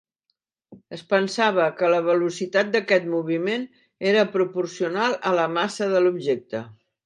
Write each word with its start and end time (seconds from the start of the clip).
Es 0.95 1.03
pensava 1.11 1.65
que 1.81 1.89
la 1.95 1.99
velocitat 2.07 2.73
d'aquest 2.77 3.07
moviment 3.13 3.69
era 4.15 4.27
proporcional 4.39 5.19
a 5.33 5.37
la 5.41 5.49
massa 5.61 5.95
de 5.97 6.05
l'objecte. 6.07 6.69